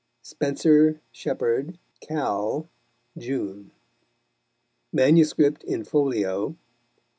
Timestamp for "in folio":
5.63-6.57